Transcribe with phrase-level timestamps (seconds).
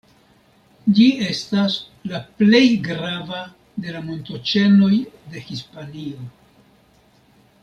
[0.99, 1.75] Ĝi estas
[2.13, 3.43] la plej grava
[3.85, 4.93] de la montoĉenoj
[5.35, 6.29] de Hispanio.